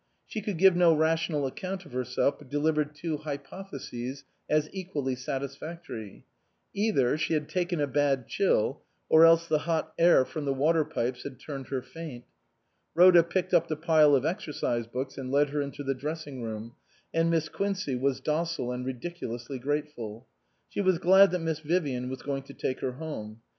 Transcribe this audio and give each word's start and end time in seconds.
She 0.25 0.41
could 0.41 0.57
give 0.57 0.75
no 0.75 0.95
rational 0.95 1.45
account 1.45 1.85
of 1.85 1.91
herself, 1.91 2.39
but 2.39 2.51
offered 2.55 2.95
two 2.95 3.17
hypotheses 3.17 4.23
as 4.49 4.67
equally 4.73 5.13
satisfactory; 5.13 6.25
either 6.73 7.19
she 7.19 7.35
had 7.35 7.47
taken 7.47 7.79
a 7.79 7.85
bad 7.85 8.27
chill, 8.27 8.81
or 9.09 9.25
else 9.25 9.45
the 9.47 9.59
hot 9.59 9.93
air 9.99 10.25
from 10.25 10.45
the 10.45 10.55
water 10.55 10.83
pipes 10.83 11.21
had 11.21 11.39
turned 11.39 11.67
her 11.67 11.83
faint. 11.83 12.25
Rhoda 12.95 13.21
picked 13.21 13.53
up 13.53 13.67
the 13.67 13.75
pile 13.75 14.15
of 14.15 14.25
exercise 14.25 14.87
books 14.87 15.19
and 15.19 15.29
led 15.31 15.49
her 15.49 15.61
into 15.61 15.83
the 15.83 15.93
dressing 15.93 16.41
room, 16.41 16.73
and 17.13 17.29
Miss 17.29 17.47
Quincey 17.47 17.95
was 17.95 18.19
docile 18.19 18.71
and 18.71 18.83
ridicu 18.83 19.21
lously 19.27 19.61
grateful. 19.61 20.25
She 20.67 20.81
was 20.81 20.97
glad 20.97 21.29
that 21.29 21.41
Miss 21.43 21.59
Vivian 21.59 22.09
was 22.09 22.23
going 22.23 22.41
to 22.45 22.55
take 22.55 22.79
her 22.79 22.93
home. 22.93 23.41